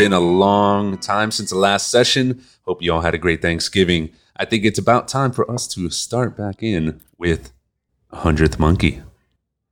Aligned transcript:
been 0.00 0.12
a 0.14 0.18
long 0.18 0.96
time 0.96 1.30
since 1.30 1.50
the 1.50 1.58
last 1.58 1.90
session. 1.90 2.42
Hope 2.62 2.80
you 2.80 2.90
all 2.90 3.02
had 3.02 3.14
a 3.14 3.18
great 3.18 3.42
Thanksgiving. 3.42 4.08
I 4.34 4.46
think 4.46 4.64
it's 4.64 4.78
about 4.78 5.08
time 5.08 5.30
for 5.30 5.50
us 5.50 5.68
to 5.74 5.90
start 5.90 6.38
back 6.38 6.62
in 6.62 7.02
with 7.18 7.52
100th 8.10 8.58
Monkey. 8.58 9.02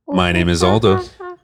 My 0.07 0.31
name 0.31 0.47
is 0.47 0.61
Aldo. 0.61 1.01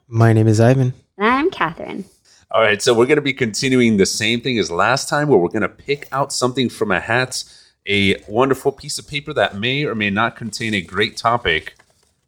My 0.07 0.33
name 0.33 0.47
is 0.47 0.59
Ivan. 0.59 0.93
And 1.17 1.25
I'm 1.25 1.49
Catherine. 1.49 2.05
All 2.51 2.61
right, 2.61 2.79
so 2.79 2.93
we're 2.93 3.07
going 3.07 3.15
to 3.15 3.23
be 3.23 3.33
continuing 3.33 3.97
the 3.97 4.05
same 4.05 4.39
thing 4.39 4.59
as 4.59 4.69
last 4.69 5.09
time, 5.09 5.29
where 5.29 5.39
we're 5.39 5.47
going 5.47 5.63
to 5.63 5.67
pick 5.69 6.07
out 6.11 6.31
something 6.31 6.69
from 6.69 6.91
a 6.91 6.99
hat, 6.99 7.43
a 7.87 8.21
wonderful 8.27 8.71
piece 8.71 8.99
of 8.99 9.07
paper 9.07 9.33
that 9.33 9.57
may 9.57 9.83
or 9.83 9.95
may 9.95 10.11
not 10.11 10.35
contain 10.35 10.75
a 10.75 10.81
great 10.81 11.17
topic. 11.17 11.73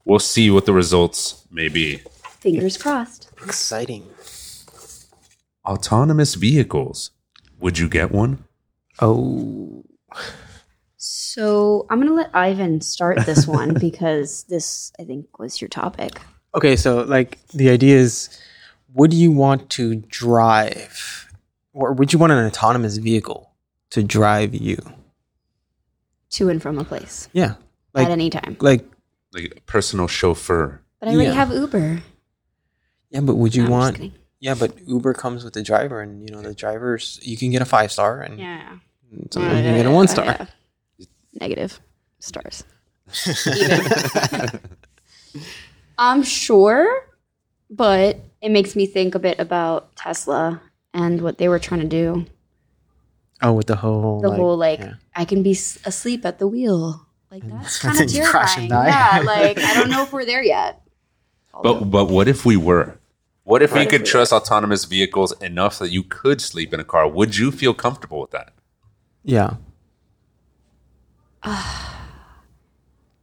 We'll 0.05 0.18
see 0.18 0.49
what 0.49 0.66
the 0.66 0.74
results 0.74 1.46
may 1.52 1.68
be. 1.68 2.02
Fingers 2.40 2.77
crossed. 2.77 3.30
Exciting. 3.46 4.08
Autonomous 5.67 6.35
vehicles. 6.35 7.12
Would 7.59 7.77
you 7.77 7.89
get 7.89 8.12
one? 8.12 8.44
Oh, 8.99 9.84
So 10.95 11.85
I'm 11.90 11.99
gonna 11.99 12.13
let 12.13 12.30
Ivan 12.34 12.81
start 12.81 13.26
this 13.26 13.45
one 13.59 13.73
because 13.73 14.43
this, 14.43 14.91
I 14.99 15.03
think, 15.03 15.38
was 15.40 15.62
your 15.62 15.67
topic. 15.67 16.20
okay. 16.55 16.76
So, 16.76 17.01
like, 17.04 17.46
the 17.49 17.70
idea 17.70 17.98
is, 17.98 18.29
would 18.93 19.13
you 19.13 19.32
want 19.32 19.70
to 19.71 19.96
drive, 20.07 21.27
or 21.74 21.93
would 21.93 22.13
you 22.13 22.20
want 22.20 22.31
an 22.34 22.46
autonomous 22.46 22.98
vehicle 22.98 23.52
to 23.91 24.02
drive 24.04 24.55
you? 24.55 24.77
To 26.31 26.49
and 26.49 26.62
from 26.62 26.77
a 26.77 26.84
place 26.84 27.29
Yeah, 27.34 27.55
like, 27.93 28.05
at 28.05 28.12
any 28.12 28.29
time. 28.29 28.57
like, 28.59 28.84
Like 29.34 29.54
a 29.57 29.62
personal 29.62 30.07
chauffeur. 30.07 30.81
But 30.99 31.09
I 31.09 31.13
already 31.13 31.29
yeah. 31.29 31.35
have 31.35 31.52
Uber. 31.52 32.02
yeah. 33.12 33.21
But 33.21 33.35
would 33.35 33.55
you 33.55 33.63
No, 33.68 33.76
I'm 33.76 33.91
just 33.93 34.02
want? 34.02 34.13
Kidding. 34.41 34.48
Yeah, 34.48 34.55
but 34.60 34.88
Uber 34.88 35.13
comes 35.13 35.43
with 35.43 35.54
the 35.54 35.63
driver, 35.63 36.02
and 36.02 36.21
you 36.27 36.34
know 36.35 36.41
the 36.41 36.54
drivers. 36.54 37.20
You 37.24 37.38
can 37.38 37.52
get 37.52 37.62
a 37.62 37.66
five 37.66 37.91
star, 37.91 38.21
and 38.21 38.40
Yeah. 38.40 38.77
sometimes 39.32 39.57
you 39.57 39.63
can 39.63 39.76
get 39.77 39.85
a 39.85 39.91
one 39.91 40.07
star. 40.07 40.26
Yeah. 40.26 40.46
Negative 41.40 41.80
stars. 42.20 42.63
I'm 45.98 46.24
sure, 46.24 47.08
but 47.70 48.20
it 48.41 48.49
makes 48.49 48.76
me 48.76 48.85
think 48.85 49.15
a 49.15 49.20
bit 49.20 49.40
about 49.40 49.96
Tesla 49.96 50.62
and 50.93 51.21
what 51.21 51.38
they 51.38 51.48
were 51.49 51.60
trying 51.60 51.82
to 51.82 51.88
do. 51.88 52.26
Oh, 53.41 53.54
with 53.54 53.68
the 53.68 53.76
whole, 53.76 54.20
The 54.21 54.32
whole 54.32 54.58
like, 54.58 54.80
yeah. 54.80 54.93
I 55.15 55.26
can 55.26 55.43
be 55.43 55.52
asleep 55.52 56.26
at 56.26 56.40
the 56.40 56.48
wheel. 56.48 57.05
Like 57.32 57.43
that's 57.49 57.80
kind 57.80 57.99
of 57.99 58.10
you 58.12 58.26
crash 58.26 58.58
and 58.58 58.70
terrifying. 58.70 58.93
Yeah, 58.93 59.21
like 59.26 59.60
I 59.60 59.74
don't 59.74 59.90
know 59.90 60.04
if 60.04 60.12
we're 60.13 60.26
there 60.26 60.43
yet. 60.43 60.82
But 61.63 61.85
but 61.85 62.05
what 62.05 62.27
if 62.27 62.46
we 62.46 62.58
were? 62.58 62.96
What 63.48 63.63
if 63.63 63.71
What 63.71 63.79
we 63.79 63.85
could 63.85 64.06
trust 64.06 64.34
autonomous 64.34 64.84
vehicles 64.84 65.31
enough 65.41 65.79
that 65.79 65.90
you 65.90 66.03
could 66.03 66.41
sleep 66.41 66.73
in 66.73 66.81
a 66.81 66.84
car? 66.84 67.07
Would 67.07 67.38
you 67.38 67.50
feel 67.50 67.73
comfortable 67.73 68.19
with 68.19 68.31
that? 68.31 68.51
yeah. 69.23 69.53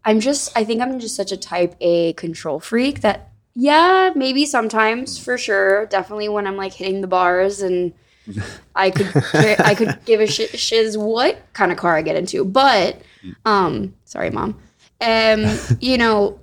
I'm 0.07 0.21
just 0.21 0.51
I 0.57 0.65
think 0.65 0.81
I'm 0.81 0.99
just 0.99 1.15
such 1.15 1.31
a 1.31 1.37
type 1.37 1.75
A 1.83 2.15
control 2.15 2.59
freak 2.59 3.03
that 3.03 3.33
yeah, 3.55 4.13
maybe 4.17 4.47
sometimes 4.47 5.19
for 5.19 5.37
sure, 5.37 5.85
definitely 5.87 6.31
when 6.31 6.47
I'm 6.47 6.57
like 6.57 6.73
hitting 6.73 7.03
the 7.03 7.07
bars 7.07 7.61
and 7.61 7.93
I 8.75 8.91
could 8.91 9.13
I 9.35 9.75
could 9.75 9.99
give 10.07 10.21
a 10.21 10.27
sh- 10.27 10.59
shiz 10.59 10.97
what 10.97 11.37
kind 11.53 11.71
of 11.71 11.77
car 11.77 11.97
I 11.97 12.01
get 12.03 12.17
into. 12.17 12.47
But 12.47 13.03
um 13.45 13.95
sorry 14.07 14.31
mom. 14.31 14.59
Um 15.03 15.59
you 15.81 15.99
know 15.99 16.41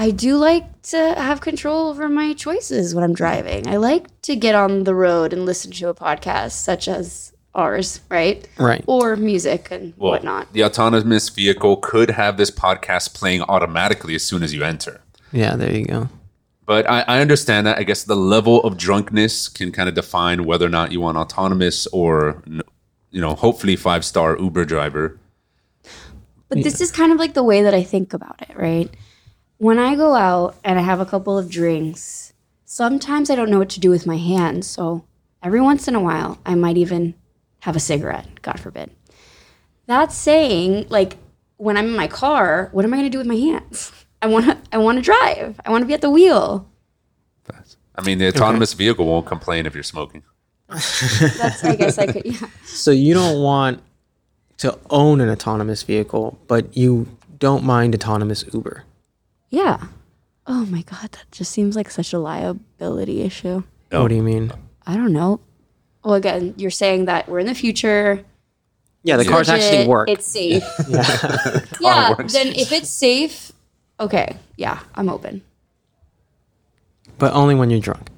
I 0.00 0.12
do 0.12 0.38
like 0.38 0.80
to 0.84 0.96
have 0.96 1.42
control 1.42 1.88
over 1.88 2.08
my 2.08 2.32
choices 2.32 2.94
when 2.94 3.04
I'm 3.04 3.12
driving. 3.12 3.68
I 3.68 3.76
like 3.76 4.06
to 4.22 4.34
get 4.34 4.54
on 4.54 4.84
the 4.84 4.94
road 4.94 5.34
and 5.34 5.44
listen 5.44 5.72
to 5.72 5.90
a 5.90 5.94
podcast 5.94 6.52
such 6.52 6.88
as 6.88 7.34
ours, 7.54 8.00
right? 8.08 8.48
Right. 8.58 8.82
Or 8.86 9.14
music 9.16 9.68
and 9.70 9.92
Well, 9.98 10.12
whatnot. 10.12 10.54
The 10.54 10.64
autonomous 10.64 11.28
vehicle 11.28 11.76
could 11.76 12.12
have 12.12 12.38
this 12.38 12.50
podcast 12.50 13.12
playing 13.12 13.42
automatically 13.42 14.14
as 14.14 14.22
soon 14.22 14.42
as 14.42 14.54
you 14.54 14.62
enter. 14.64 15.02
Yeah. 15.32 15.54
There 15.56 15.70
you 15.70 15.84
go. 15.84 16.08
But 16.64 16.88
I, 16.88 17.02
I 17.02 17.20
understand 17.20 17.66
that. 17.66 17.76
I 17.76 17.82
guess 17.82 18.04
the 18.04 18.16
level 18.16 18.62
of 18.62 18.78
drunkenness 18.78 19.50
can 19.50 19.70
kind 19.70 19.86
of 19.86 19.94
define 19.94 20.46
whether 20.46 20.64
or 20.64 20.70
not 20.70 20.92
you 20.92 21.02
want 21.02 21.18
autonomous 21.18 21.86
or, 21.88 22.42
you 23.10 23.20
know, 23.20 23.34
hopefully 23.34 23.76
five 23.76 24.06
star 24.06 24.38
Uber 24.38 24.64
driver. 24.64 25.18
But 26.48 26.62
this 26.62 26.80
is 26.80 26.90
kind 26.90 27.12
of 27.12 27.18
like 27.18 27.34
the 27.34 27.44
way 27.44 27.60
that 27.64 27.74
I 27.74 27.82
think 27.82 28.14
about 28.14 28.40
it, 28.40 28.56
right? 28.56 28.88
When 29.60 29.78
I 29.78 29.94
go 29.94 30.14
out 30.14 30.56
and 30.64 30.78
I 30.78 30.82
have 30.82 31.00
a 31.00 31.04
couple 31.04 31.36
of 31.36 31.50
drinks, 31.50 32.32
sometimes 32.64 33.28
I 33.28 33.34
don't 33.34 33.50
know 33.50 33.58
what 33.58 33.68
to 33.68 33.78
do 33.78 33.90
with 33.90 34.06
my 34.06 34.16
hands. 34.16 34.66
So 34.66 35.04
every 35.42 35.60
once 35.60 35.86
in 35.86 35.94
a 35.94 36.00
while, 36.00 36.38
I 36.46 36.54
might 36.54 36.78
even 36.78 37.12
have 37.60 37.76
a 37.76 37.78
cigarette, 37.78 38.40
God 38.40 38.58
forbid. 38.58 38.90
That's 39.84 40.16
saying, 40.16 40.86
like, 40.88 41.18
when 41.58 41.76
I'm 41.76 41.88
in 41.88 41.94
my 41.94 42.08
car, 42.08 42.70
what 42.72 42.86
am 42.86 42.94
I 42.94 42.96
going 42.96 43.10
to 43.10 43.12
do 43.12 43.18
with 43.18 43.26
my 43.26 43.34
hands? 43.34 43.92
I 44.22 44.28
want 44.28 44.46
to 44.46 44.56
I 44.72 44.78
want 44.78 44.96
to 44.96 45.02
drive. 45.02 45.60
I 45.62 45.70
want 45.70 45.82
to 45.82 45.86
be 45.86 45.92
at 45.92 46.00
the 46.00 46.08
wheel. 46.08 46.66
I 47.94 48.02
mean, 48.02 48.16
the 48.16 48.28
autonomous 48.28 48.72
vehicle 48.72 49.04
won't 49.04 49.26
complain 49.26 49.66
if 49.66 49.74
you're 49.74 49.82
smoking. 49.82 50.22
That's 50.70 51.62
I 51.62 51.76
guess 51.76 51.98
I 51.98 52.06
could 52.06 52.24
yeah. 52.24 52.48
So 52.64 52.92
you 52.92 53.12
don't 53.12 53.42
want 53.42 53.82
to 54.56 54.78
own 54.88 55.20
an 55.20 55.28
autonomous 55.28 55.82
vehicle, 55.82 56.38
but 56.48 56.74
you 56.74 57.14
don't 57.38 57.62
mind 57.62 57.94
autonomous 57.94 58.42
Uber. 58.54 58.84
Yeah. 59.50 59.84
Oh 60.46 60.64
my 60.66 60.82
god, 60.82 61.12
that 61.12 61.26
just 61.30 61.52
seems 61.52 61.76
like 61.76 61.90
such 61.90 62.12
a 62.12 62.18
liability 62.18 63.22
issue. 63.22 63.62
No. 63.92 64.02
What 64.02 64.08
do 64.08 64.14
you 64.14 64.22
mean? 64.22 64.52
I 64.86 64.96
don't 64.96 65.12
know. 65.12 65.40
Well, 66.04 66.14
again, 66.14 66.54
you're 66.56 66.70
saying 66.70 67.04
that 67.04 67.28
we're 67.28 67.40
in 67.40 67.46
the 67.46 67.54
future. 67.54 68.24
Yeah, 69.02 69.16
the 69.16 69.24
cars 69.24 69.48
legit, 69.48 69.64
actually 69.64 69.86
work. 69.88 70.08
It's 70.08 70.26
safe. 70.26 70.64
yeah. 70.88 71.60
yeah. 71.80 72.10
works. 72.18 72.32
Then 72.32 72.48
if 72.48 72.72
it's 72.72 72.88
safe, 72.88 73.52
okay. 73.98 74.36
Yeah, 74.56 74.80
I'm 74.94 75.08
open. 75.08 75.42
but 77.18 77.32
only 77.34 77.54
when 77.54 77.70
you're 77.70 77.80
drunk. 77.80 78.08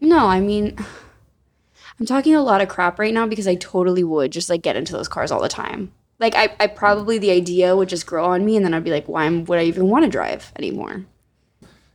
No, 0.00 0.26
I 0.26 0.40
mean, 0.40 0.76
I'm 1.98 2.06
talking 2.06 2.34
a 2.34 2.42
lot 2.42 2.60
of 2.60 2.68
crap 2.68 2.98
right 2.98 3.12
now 3.12 3.26
because 3.26 3.48
I 3.48 3.56
totally 3.56 4.04
would 4.04 4.30
just 4.32 4.48
like 4.48 4.62
get 4.62 4.76
into 4.76 4.92
those 4.92 5.08
cars 5.08 5.30
all 5.30 5.42
the 5.42 5.48
time. 5.48 5.92
Like 6.18 6.34
I, 6.34 6.54
I 6.58 6.66
probably 6.66 7.18
the 7.18 7.30
idea 7.30 7.76
would 7.76 7.88
just 7.88 8.06
grow 8.06 8.26
on 8.26 8.44
me, 8.44 8.56
and 8.56 8.64
then 8.64 8.74
I'd 8.74 8.84
be 8.84 8.90
like, 8.90 9.06
why 9.06 9.28
would 9.28 9.58
I 9.58 9.64
even 9.64 9.88
want 9.88 10.04
to 10.04 10.10
drive 10.10 10.52
anymore? 10.56 11.04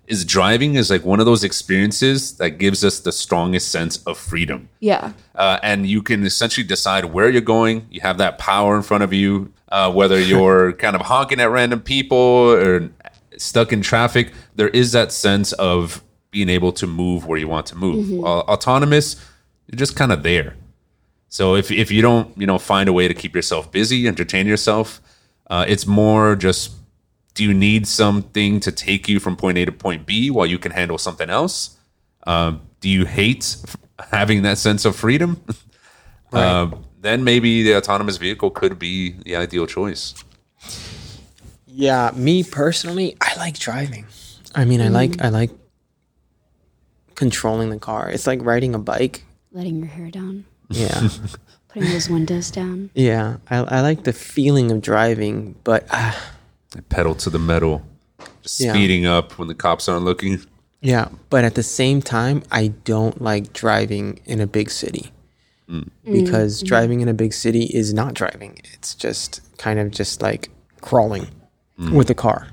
Is 0.08 0.26
driving 0.26 0.76
is 0.76 0.90
like 0.90 1.06
one 1.06 1.20
of 1.20 1.26
those 1.26 1.44
experiences 1.46 2.38
that 2.38 2.52
gives 2.52 2.84
us 2.84 3.00
the 3.00 3.12
strongest 3.12 3.72
sense 3.72 3.98
of 4.04 4.18
freedom. 4.18 4.70
Yeah. 4.82 5.14
uh, 5.36 5.60
and 5.64 5.88
you 5.88 6.02
can 6.02 6.26
essentially 6.26 6.66
decide 6.66 7.06
where 7.06 7.30
you're 7.30 7.42
going. 7.42 7.88
You 7.90 8.02
have 8.02 8.18
that 8.18 8.38
power 8.38 8.76
in 8.76 8.84
front 8.84 9.04
of 9.04 9.14
you, 9.14 9.54
uh, 9.70 9.92
whether 9.92 10.20
you're 10.32 10.74
kind 10.74 10.96
of 10.96 11.04
honking 11.04 11.40
at 11.40 11.50
random 11.50 11.82
people 11.82 12.18
or 12.18 12.90
stuck 13.38 13.72
in 13.72 13.82
traffic. 13.82 14.34
There 14.56 14.70
is 14.70 14.92
that 14.92 15.12
sense 15.14 15.54
of 15.54 16.04
being 16.32 16.50
able 16.50 16.74
to 16.74 16.88
move 16.88 17.26
where 17.26 17.40
you 17.40 17.48
want 17.48 17.68
to 17.68 17.76
move. 17.76 18.24
Uh, 18.24 18.40
autonomous, 18.40 19.16
you're 19.68 19.78
just 19.78 19.96
kind 19.96 20.12
of 20.12 20.24
there. 20.24 20.56
So 21.34 21.56
if 21.56 21.72
if 21.72 21.90
you 21.90 22.04
don't, 22.04 22.30
you 22.38 22.46
know, 22.46 22.60
find 22.60 22.88
a 22.88 22.94
way 22.94 23.08
to 23.08 23.14
keep 23.16 23.36
yourself 23.36 23.72
busy, 23.72 24.08
entertain 24.08 24.46
yourself, 24.46 25.02
uh, 25.50 25.66
it's 25.68 25.88
more 25.88 26.36
just. 26.36 26.74
Do 27.34 27.44
you 27.44 27.56
need 27.56 27.88
something 27.88 28.60
to 28.60 28.72
take 28.72 29.10
you 29.10 29.20
from 29.20 29.36
point 29.36 29.58
A 29.58 29.66
to 29.66 29.72
point 29.72 30.06
B 30.06 30.30
while 30.30 30.46
you 30.46 30.60
can 30.60 30.72
handle 30.72 31.00
something 31.00 31.32
else? 31.32 31.76
Um, 32.28 32.62
do 32.82 32.88
you 32.88 33.06
hate 33.06 33.56
having 34.12 34.44
that 34.44 34.60
sense 34.60 34.86
of 34.86 34.96
freedom? 34.96 35.44
Uh, 36.34 36.72
then 37.00 37.24
maybe 37.24 37.62
the 37.62 37.78
autonomous 37.78 38.18
vehicle 38.18 38.50
could 38.50 38.80
be 38.80 39.12
the 39.24 39.36
ideal 39.36 39.68
choice. 39.68 40.16
Yeah, 41.68 42.10
me 42.16 42.44
personally, 42.44 43.16
I 43.22 43.36
like 43.38 43.60
driving. 43.60 44.08
I 44.56 44.66
mean, 44.66 44.82
I 44.82 44.88
like 44.88 45.22
I 45.22 45.30
like 45.30 45.52
controlling 47.14 47.70
the 47.70 47.78
car. 47.78 48.10
It's 48.10 48.26
like 48.26 48.44
riding 48.44 48.74
a 48.74 48.80
bike. 48.80 49.26
Letting 49.52 49.78
your 49.78 49.90
hair 49.90 50.10
down, 50.10 50.46
Yeah. 50.76 51.10
putting 51.74 51.90
those 51.90 52.10
windows 52.10 52.52
down. 52.52 52.90
yeah, 52.94 53.38
I, 53.50 53.58
I 53.58 53.82
like 53.82 54.04
the 54.04 54.14
feeling 54.14 54.72
of 54.72 54.82
driving, 54.82 55.56
but 55.64 55.88
uh, 55.90 56.14
Pedal 56.90 57.16
to 57.16 57.30
the 57.30 57.40
metal, 57.40 57.84
just 58.42 58.60
Yeah. 58.60 58.74
speeding 58.74 59.06
up 59.06 59.38
when 59.40 59.48
the 59.48 59.56
cops 59.56 59.90
aren't 59.90 60.06
looking. 60.06 60.40
yeah, 60.82 61.10
but 61.30 61.44
at 61.44 61.56
the 61.56 61.64
same 61.64 62.02
time, 62.02 62.44
I 62.52 62.68
don't 62.68 63.22
like 63.22 63.54
driving 63.54 64.20
in 64.26 64.40
a 64.40 64.48
big 64.48 64.70
city. 64.70 65.12
Mm. 65.70 65.90
Because 66.04 66.62
mm. 66.62 66.68
driving 66.68 67.02
in 67.02 67.08
a 67.08 67.14
big 67.14 67.34
city 67.34 67.64
is 67.66 67.94
not 67.94 68.14
driving. 68.14 68.60
It's 68.74 68.94
just 68.94 69.42
kind 69.58 69.80
of 69.80 69.92
just 69.92 70.22
like 70.22 70.50
crawling 70.82 71.28
mm. 71.80 71.94
with 71.94 72.10
a 72.10 72.16
car. 72.16 72.50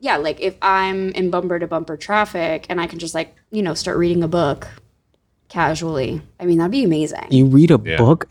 Yeah, 0.00 0.16
like 0.16 0.40
if 0.40 0.56
I'm 0.62 1.10
in 1.10 1.30
bumper 1.30 1.58
to 1.58 1.66
bumper 1.66 1.98
traffic 1.98 2.64
and 2.70 2.80
I 2.80 2.86
can 2.86 2.98
just 2.98 3.14
like, 3.14 3.36
you 3.50 3.62
know, 3.62 3.74
start 3.74 3.98
reading 3.98 4.22
a 4.22 4.28
book 4.28 4.68
casually. 5.50 6.22
I 6.40 6.46
mean, 6.46 6.56
that'd 6.58 6.70
be 6.72 6.84
amazing. 6.84 7.26
You 7.30 7.44
read 7.46 7.70
a 7.70 7.78
Yeah. 7.84 7.98
book 7.98 8.26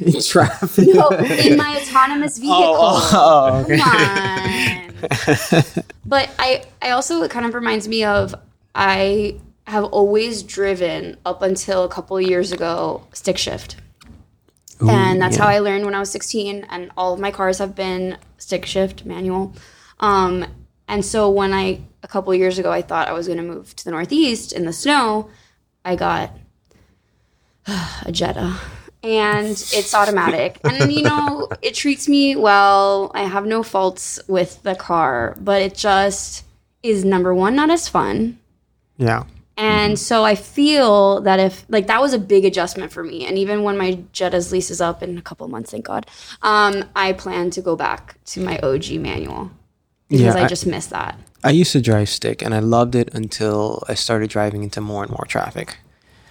in 0.00 0.20
traffic. 0.22 0.88
No, 0.92 1.08
in 1.10 1.56
my 1.56 1.76
autonomous 1.80 2.38
vehicle. 2.44 2.58
Oh, 2.58 3.62
okay. 3.64 3.78
Come 3.78 3.90
on. 3.96 5.84
but 6.06 6.30
I, 6.38 6.64
I 6.82 6.90
also 6.90 7.22
it 7.22 7.30
kind 7.30 7.46
of 7.46 7.54
reminds 7.54 7.86
me 7.86 8.02
of 8.04 8.34
I 8.74 9.38
have 9.66 9.84
always 9.84 10.42
driven 10.42 11.16
up 11.24 11.42
until 11.42 11.84
a 11.84 11.88
couple 11.88 12.16
of 12.16 12.22
years 12.24 12.50
ago 12.52 13.06
stick 13.12 13.38
shift. 13.38 13.76
and 14.80 15.20
that's 15.22 15.36
how 15.36 15.46
I 15.46 15.60
learned 15.60 15.84
when 15.84 15.94
I 15.94 16.00
was 16.00 16.10
16 16.10 16.66
and 16.68 16.90
all 16.96 17.14
of 17.14 17.20
my 17.20 17.30
cars 17.30 17.58
have 17.58 17.74
been 17.74 18.18
stick 18.38 18.66
shift 18.66 19.04
manual. 19.06 19.54
Um, 20.00 20.44
and 20.88 21.04
so 21.04 21.30
when 21.30 21.52
I 21.54 21.80
a 22.02 22.08
couple 22.08 22.32
of 22.32 22.38
years 22.38 22.58
ago 22.58 22.70
I 22.70 22.82
thought 22.82 23.08
I 23.08 23.12
was 23.12 23.26
going 23.26 23.38
to 23.38 23.44
move 23.44 23.74
to 23.76 23.84
the 23.84 23.90
northeast 23.90 24.52
in 24.52 24.64
the 24.66 24.72
snow, 24.72 25.30
I 25.84 25.96
got 25.96 26.30
a 28.04 28.12
Jetta 28.12 28.58
and 29.04 29.50
it's 29.50 29.94
automatic. 29.94 30.58
And 30.64 30.90
you 30.90 31.02
know, 31.02 31.48
it 31.62 31.74
treats 31.74 32.08
me 32.08 32.34
well. 32.36 33.10
I 33.14 33.24
have 33.24 33.44
no 33.46 33.62
faults 33.62 34.18
with 34.26 34.62
the 34.62 34.74
car, 34.74 35.36
but 35.38 35.60
it 35.60 35.74
just 35.74 36.44
is 36.82 37.04
number 37.04 37.34
1 37.34 37.54
not 37.54 37.70
as 37.70 37.88
fun. 37.88 38.38
Yeah. 38.96 39.24
And 39.56 39.98
so 39.98 40.24
I 40.24 40.34
feel 40.34 41.20
that 41.20 41.38
if 41.38 41.64
like 41.68 41.86
that 41.86 42.00
was 42.00 42.12
a 42.12 42.18
big 42.18 42.44
adjustment 42.44 42.90
for 42.90 43.04
me, 43.04 43.24
and 43.24 43.38
even 43.38 43.62
when 43.62 43.76
my 43.76 44.00
Jetta's 44.12 44.50
lease 44.50 44.70
is 44.70 44.80
up 44.80 45.02
in 45.02 45.16
a 45.16 45.22
couple 45.22 45.44
of 45.44 45.52
months, 45.52 45.70
thank 45.70 45.84
God, 45.84 46.06
um, 46.42 46.84
I 46.96 47.12
plan 47.12 47.50
to 47.50 47.60
go 47.60 47.76
back 47.76 48.16
to 48.26 48.40
my 48.40 48.58
OG 48.58 48.98
manual 48.98 49.50
because 50.08 50.34
Yeah, 50.34 50.40
I 50.40 50.44
I- 50.44 50.48
just 50.48 50.66
miss 50.66 50.86
that. 50.86 51.18
I 51.44 51.50
used 51.50 51.72
to 51.72 51.82
drive 51.82 52.08
stick 52.08 52.40
and 52.40 52.54
I 52.54 52.60
loved 52.60 52.94
it 52.94 53.12
until 53.12 53.84
I 53.86 53.92
started 53.92 54.30
driving 54.30 54.62
into 54.62 54.80
more 54.80 55.02
and 55.02 55.12
more 55.12 55.26
traffic. 55.28 55.76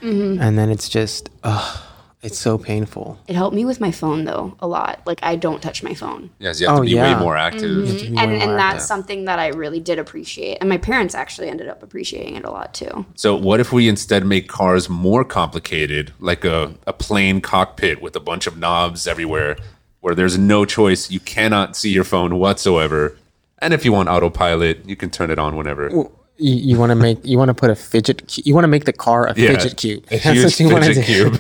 Mm-hmm. 0.04 0.42
And 0.42 0.58
then 0.58 0.70
it's 0.70 0.90
just, 0.90 1.30
ugh, 1.44 1.82
it's 2.22 2.38
so 2.38 2.58
painful. 2.58 3.20
It 3.28 3.36
helped 3.36 3.56
me 3.56 3.66
with 3.66 3.82
my 3.82 3.92
phone 3.92 4.24
though 4.26 4.56
a 4.60 4.68
lot. 4.68 5.02
Like 5.06 5.20
I 5.24 5.36
don't 5.36 5.62
touch 5.62 5.84
my 5.84 5.94
phone, 5.94 6.30
Yes, 6.40 6.62
you 6.62 6.68
have 6.68 6.78
Oh, 6.78 6.82
to 6.82 6.86
be 6.86 6.92
yeah. 6.92 7.14
way 7.14 7.20
more 7.20 7.36
active. 7.36 7.62
To 7.88 7.94
be 7.94 8.06
and 8.08 8.14
more 8.16 8.24
and 8.24 8.44
aware. 8.44 8.56
that's 8.58 8.86
something 8.86 9.26
that 9.26 9.40
I 9.40 9.48
really 9.50 9.80
did 9.82 10.00
appreciate. 10.00 10.58
And 10.62 10.70
my 10.70 10.78
parents 10.78 11.16
actually 11.16 11.50
ended 11.50 11.68
up 11.68 11.84
appreciating 11.84 12.36
it 12.36 12.46
a 12.46 12.50
lot 12.52 12.74
too. 12.74 13.06
So 13.16 13.36
what 13.36 13.60
if 13.60 13.74
we 13.74 13.90
instead 13.90 14.26
make 14.26 14.48
cars 14.48 14.90
more 14.90 15.26
complicated, 15.26 16.14
like 16.20 16.46
a, 16.46 16.74
a 16.88 16.94
plane 16.94 17.42
cockpit 17.42 18.02
with 18.02 18.16
a 18.16 18.22
bunch 18.22 18.48
of 18.48 18.58
knobs 18.58 19.06
everywhere, 19.06 19.58
where 20.00 20.16
there's 20.16 20.38
no 20.38 20.64
choice, 20.66 21.12
you 21.12 21.20
cannot 21.20 21.76
see 21.76 21.90
your 21.92 22.04
phone 22.06 22.38
whatsoever. 22.40 23.18
And 23.60 23.74
if 23.74 23.84
you 23.86 23.92
want 23.94 24.08
autopilot, 24.10 24.86
you 24.88 24.96
can 24.96 25.10
turn 25.10 25.30
it 25.32 25.40
on 25.40 25.56
whenever. 25.58 25.90
You, 26.38 26.56
you 26.56 26.80
want 26.80 26.90
to 26.90 26.96
make, 26.96 27.24
you 27.24 27.38
want 27.38 27.50
to 27.50 27.54
put 27.54 27.70
a 27.70 27.76
fidget, 27.76 28.28
cu- 28.28 28.42
you 28.44 28.54
want 28.56 28.64
to 28.64 28.68
make 28.68 28.86
the 28.86 28.94
car 28.94 29.28
a 29.28 29.36
fidget 29.36 29.78
cube. 29.78 30.04
A 30.12 30.18
huge 30.18 30.56
fidget 30.56 31.06
cube. 31.06 31.40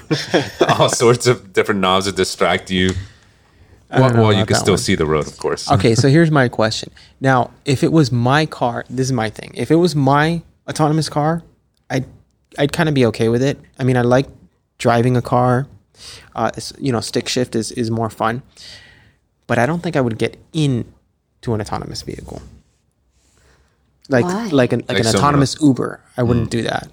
All 0.80 0.90
sorts 0.90 1.25
of 1.25 1.51
different 1.51 1.81
knobs 1.81 2.06
to 2.06 2.12
distract 2.12 2.69
you. 2.69 2.92
Well, 3.90 4.13
well 4.13 4.34
you 4.34 4.45
can 4.45 4.56
still 4.56 4.74
one. 4.74 4.80
see 4.80 4.95
the 4.95 5.06
road, 5.06 5.28
of 5.28 5.38
course. 5.38 5.69
Okay, 5.72 5.95
so 5.95 6.10
here's 6.10 6.31
my 6.31 6.48
question. 6.48 6.92
Now, 7.22 7.51
if 7.66 7.84
it 7.84 7.92
was 7.92 8.12
my 8.12 8.45
car, 8.45 8.86
this 8.90 9.07
is 9.07 9.12
my 9.13 9.30
thing. 9.30 9.51
If 9.56 9.72
it 9.72 9.75
was 9.75 9.95
my 9.95 10.42
autonomous 10.68 11.10
car, 11.10 11.44
I'd 11.89 12.06
I'd 12.57 12.72
kind 12.72 12.89
of 12.89 12.96
be 12.96 13.06
okay 13.07 13.30
with 13.30 13.44
it. 13.44 13.60
I 13.80 13.84
mean, 13.84 13.98
I 13.98 14.01
like 14.01 14.28
driving 14.78 15.16
a 15.18 15.22
car. 15.22 15.68
Uh, 16.36 16.51
you 16.80 16.92
know, 16.92 17.01
stick 17.01 17.30
shift 17.30 17.56
is 17.56 17.72
is 17.72 17.92
more 17.92 18.10
fun, 18.10 18.42
but 19.48 19.60
I 19.60 19.66
don't 19.66 19.81
think 19.81 19.96
I 19.96 20.01
would 20.01 20.18
get 20.18 20.38
in 20.54 20.92
to 21.42 21.54
an 21.54 21.62
autonomous 21.62 22.01
vehicle. 22.01 22.42
Like 24.10 24.26
Why? 24.26 24.48
like 24.48 24.74
an 24.74 24.80
like, 24.82 24.90
Like 24.90 24.98
an 25.00 25.04
someone 25.06 25.20
autonomous 25.20 25.62
Uber, 25.62 26.02
I 26.18 26.24
wouldn't 26.24 26.48
mm. 26.48 26.52
do 26.52 26.62
that. 26.64 26.90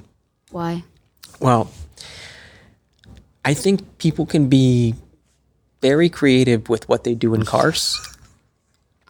Why? 0.51 0.85
Well, 1.41 1.71
I 3.45 3.55
think 3.55 3.99
people 3.99 4.27
can 4.27 4.49
be 4.49 4.95
very 5.81 6.09
creative 6.09 6.69
with 6.69 6.89
what 6.89 7.05
they 7.05 7.15
do 7.15 7.35
in 7.35 7.45
cars. 7.45 7.99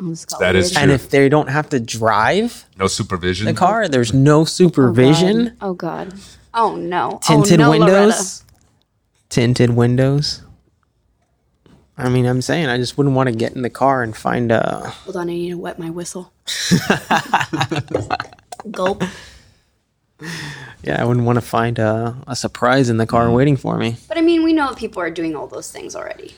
Oh, 0.00 0.08
this 0.08 0.24
got 0.24 0.40
That 0.40 0.56
is 0.56 0.72
true. 0.72 0.82
And 0.82 0.90
if 0.90 1.10
they 1.10 1.28
don't 1.28 1.48
have 1.48 1.68
to 1.70 1.80
drive 1.80 2.64
No 2.76 2.86
supervision. 2.86 3.46
the 3.46 3.54
car, 3.54 3.88
there's 3.88 4.14
no 4.14 4.44
supervision, 4.44 5.56
Oh 5.60 5.74
God. 5.74 6.14
Oh 6.54 6.76
no. 6.76 7.20
Oh, 7.28 7.42
tinted 7.42 7.60
oh, 7.60 7.64
no, 7.64 7.70
windows, 7.70 8.42
Loretta. 8.42 8.44
tinted 9.28 9.70
windows. 9.70 10.42
I 12.00 12.08
mean, 12.08 12.26
I'm 12.26 12.42
saying 12.42 12.66
I 12.66 12.78
just 12.78 12.96
wouldn't 12.96 13.14
want 13.14 13.28
to 13.28 13.34
get 13.34 13.54
in 13.54 13.62
the 13.62 13.70
car 13.70 14.02
and 14.02 14.16
find 14.16 14.50
a. 14.50 14.88
Hold 15.04 15.16
on, 15.16 15.28
I 15.28 15.32
need 15.32 15.50
to 15.50 15.58
wet 15.58 15.78
my 15.78 15.90
whistle. 15.90 16.32
Gulp. 18.70 19.02
Yeah, 20.82 21.00
I 21.00 21.04
wouldn't 21.04 21.26
want 21.26 21.36
to 21.36 21.40
find 21.42 21.78
a, 21.78 22.16
a 22.26 22.36
surprise 22.36 22.88
in 22.90 22.96
the 22.96 23.06
car 23.06 23.26
mm-hmm. 23.26 23.34
waiting 23.34 23.56
for 23.56 23.78
me. 23.78 23.96
But 24.08 24.18
I 24.18 24.22
mean, 24.22 24.42
we 24.42 24.52
know 24.52 24.74
people 24.74 25.02
are 25.02 25.10
doing 25.10 25.36
all 25.36 25.46
those 25.46 25.70
things 25.70 25.94
already. 25.94 26.34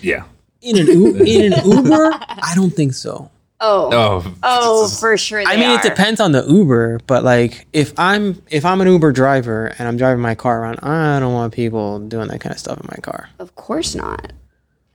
Yeah. 0.00 0.24
In 0.60 0.78
an 0.78 0.86
U- 0.86 1.16
in 1.16 1.52
an 1.52 1.70
Uber, 1.70 2.10
I 2.12 2.52
don't 2.54 2.70
think 2.72 2.94
so. 2.94 3.30
Oh. 3.60 3.90
Oh, 3.92 4.34
Oh, 4.42 4.88
for 4.88 5.16
sure. 5.16 5.40
I 5.40 5.54
they 5.54 5.60
mean, 5.60 5.70
it 5.70 5.84
are. 5.84 5.88
depends 5.88 6.20
on 6.20 6.32
the 6.32 6.42
Uber, 6.44 7.00
but 7.06 7.22
like 7.22 7.66
if 7.72 7.92
I'm 7.98 8.42
if 8.50 8.64
I'm 8.64 8.80
an 8.80 8.88
Uber 8.88 9.12
driver 9.12 9.66
and 9.78 9.86
I'm 9.88 9.96
driving 9.96 10.20
my 10.20 10.34
car 10.34 10.62
around, 10.62 10.80
I 10.82 11.20
don't 11.20 11.32
want 11.32 11.54
people 11.54 12.00
doing 12.00 12.28
that 12.28 12.40
kind 12.40 12.52
of 12.52 12.58
stuff 12.58 12.78
in 12.80 12.86
my 12.90 13.00
car. 13.00 13.28
Of 13.38 13.54
course 13.54 13.94
not. 13.94 14.32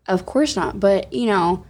Of 0.08 0.26
course 0.26 0.56
not. 0.56 0.80
But, 0.80 1.12
you 1.12 1.26
know, 1.26 1.66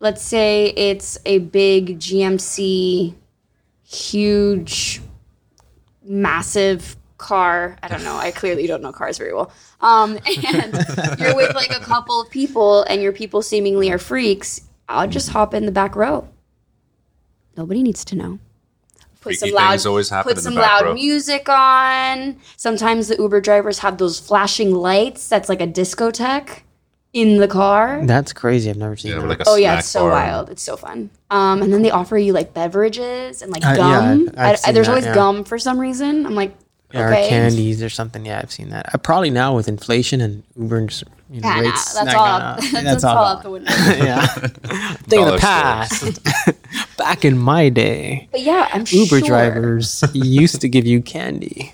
let's 0.00 0.22
say 0.22 0.66
it's 0.76 1.18
a 1.24 1.38
big 1.38 1.98
GMC, 1.98 3.14
huge, 3.84 5.00
massive 6.04 6.96
car. 7.18 7.76
I 7.82 7.88
don't 7.88 8.04
know. 8.04 8.16
I 8.16 8.30
clearly 8.30 8.66
don't 8.66 8.82
know 8.82 8.92
cars 8.92 9.18
very 9.18 9.32
well. 9.32 9.50
Um, 9.80 10.18
and 10.26 11.18
you're 11.18 11.36
with 11.36 11.54
like 11.54 11.70
a 11.70 11.80
couple 11.80 12.20
of 12.20 12.30
people 12.30 12.82
and 12.84 13.02
your 13.02 13.12
people 13.12 13.42
seemingly 13.42 13.90
are 13.90 13.98
freaks. 13.98 14.62
I'll 14.88 15.08
just 15.08 15.30
hop 15.30 15.54
in 15.54 15.66
the 15.66 15.72
back 15.72 15.96
row. 15.96 16.28
Nobody 17.56 17.82
needs 17.82 18.04
to 18.06 18.16
know. 18.16 18.38
Put 19.20 19.38
Freaky 19.38 19.54
always 19.54 20.08
happen 20.08 20.34
put 20.34 20.40
some 20.40 20.54
loud 20.54 20.84
row. 20.84 20.94
music 20.94 21.48
on. 21.48 22.36
Sometimes 22.56 23.08
the 23.08 23.16
Uber 23.16 23.40
drivers 23.40 23.80
have 23.80 23.98
those 23.98 24.20
flashing 24.20 24.72
lights 24.72 25.28
that's 25.28 25.48
like 25.48 25.60
a 25.60 25.66
discotheque 25.66 26.60
in 27.16 27.38
the 27.38 27.48
car. 27.48 28.02
That's 28.04 28.32
crazy. 28.34 28.68
I've 28.68 28.76
never 28.76 28.94
seen 28.96 29.12
Yeah, 29.12 29.20
that. 29.20 29.26
like 29.26 29.40
a 29.40 29.44
Oh 29.46 29.56
yeah, 29.56 29.70
snack 29.70 29.78
it's 29.80 29.88
so 29.88 30.00
bar. 30.00 30.10
wild. 30.10 30.50
It's 30.50 30.62
so 30.62 30.76
fun. 30.76 31.08
Um, 31.30 31.62
and 31.62 31.72
then 31.72 31.80
they 31.82 31.90
offer 31.90 32.18
you 32.18 32.32
like 32.34 32.52
beverages 32.52 33.40
and 33.40 33.50
like 33.50 33.64
Uh, 33.64 33.70
yeah, 33.70 33.76
gum. 33.76 34.28
I've- 34.28 34.36
I've 34.38 34.46
I- 34.46 34.52
I- 34.52 34.54
seen 34.56 34.74
there's 34.74 34.86
that, 34.86 34.92
always 34.92 35.06
yeah. 35.06 35.14
gum 35.14 35.42
for 35.44 35.58
some 35.58 35.78
reason. 35.80 36.26
I'm 36.26 36.34
like, 36.34 36.54
Yeah, 36.92 37.08
okay, 37.08 37.26
or 37.26 37.28
candies 37.30 37.82
or 37.82 37.88
something. 37.88 38.24
Yeah, 38.26 38.38
I've 38.42 38.52
seen 38.52 38.68
that. 38.68 38.94
Uh, 38.94 38.98
probably 38.98 39.30
now 39.30 39.56
with 39.56 39.66
inflation 39.66 40.20
and 40.20 40.42
Uber's 40.58 41.02
you 41.32 41.40
know, 41.40 41.48
Yeah, 41.48 41.54
nah, 41.56 41.60
rates. 41.62 41.94
that's 41.94 42.06
not 42.06 42.14
all. 42.14 42.26
gonna- 42.38 42.78
Up, 42.78 42.84
that's, 42.84 43.04
all 43.04 43.24
out 43.24 43.42
the 43.42 43.50
window. 43.50 43.72
yeah, 44.10 44.26
thing 45.08 45.20
of 45.20 45.26
Dollar 45.26 45.30
the 45.32 45.38
past. 45.40 46.20
Back 46.98 47.24
in 47.24 47.36
my 47.38 47.68
day, 47.70 48.28
But 48.30 48.42
yeah, 48.42 48.68
I'm 48.72 48.84
Uber 48.88 49.18
sure. 49.18 49.26
drivers 49.26 50.04
used 50.12 50.60
to 50.60 50.68
give 50.68 50.86
you 50.86 51.00
candy. 51.02 51.72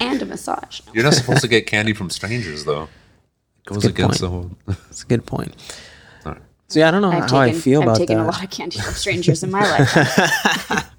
and 0.00 0.22
a 0.22 0.26
massage. 0.26 0.80
You're 0.94 1.04
not 1.04 1.14
supposed 1.14 1.40
to 1.42 1.48
get 1.48 1.66
candy 1.66 1.92
from 1.92 2.08
strangers, 2.08 2.64
though. 2.64 2.88
It 3.66 3.74
goes 3.74 3.82
good 3.82 3.90
against 3.92 4.20
point. 4.20 4.20
the 4.20 4.28
whole. 4.30 4.50
That's 4.66 5.02
a 5.02 5.06
good 5.06 5.26
point. 5.26 5.54
Sorry. 6.22 6.38
So 6.68 6.78
yeah, 6.80 6.88
I 6.88 6.90
don't 6.92 7.02
know 7.02 7.10
I've 7.10 7.28
how 7.30 7.42
taken, 7.44 7.56
I 7.56 7.60
feel 7.60 7.80
I've 7.82 7.86
about 7.88 7.98
taken 7.98 8.16
that. 8.18 8.24
a 8.24 8.26
lot 8.30 8.44
of 8.44 8.50
candy 8.50 8.78
from 8.78 8.94
strangers 8.94 9.42
in 9.42 9.50
my 9.50 9.62
life. 9.62 9.96